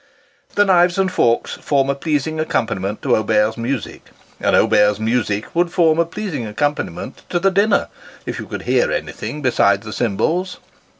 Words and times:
The 0.55 0.65
knives 0.65 0.97
and 0.97 1.11
forks 1.11 1.53
form 1.53 1.87
a 1.87 1.93
pleasing 1.93 2.39
accompaniment 2.39 3.03
to 3.03 3.15
Auber's 3.15 3.55
music, 3.55 4.09
and 4.39 4.55
Auber's 4.55 4.99
music 4.99 5.53
would 5.53 5.71
form 5.71 5.99
a 5.99 6.05
pleasing 6.05 6.51
accom 6.51 6.73
paniment 6.75 7.17
to 7.29 7.37
the 7.37 7.51
dinner, 7.51 7.87
if 8.25 8.39
yon 8.39 8.47
could 8.47 8.61
hear 8.63 8.91
anything 8.91 9.43
besides 9.43 9.85
the 9.85 9.93
cymbals. 9.93 10.57